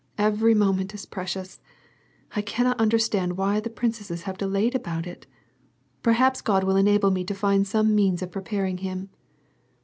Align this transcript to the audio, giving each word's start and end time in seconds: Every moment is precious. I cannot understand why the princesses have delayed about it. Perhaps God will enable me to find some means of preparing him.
Every 0.17 0.55
moment 0.55 0.95
is 0.95 1.05
precious. 1.05 1.61
I 2.35 2.41
cannot 2.41 2.79
understand 2.79 3.37
why 3.37 3.59
the 3.59 3.69
princesses 3.69 4.23
have 4.23 4.35
delayed 4.35 4.73
about 4.73 5.05
it. 5.05 5.27
Perhaps 6.01 6.41
God 6.41 6.63
will 6.63 6.75
enable 6.75 7.11
me 7.11 7.23
to 7.23 7.35
find 7.35 7.67
some 7.67 7.93
means 7.93 8.23
of 8.23 8.31
preparing 8.31 8.79
him. 8.79 9.11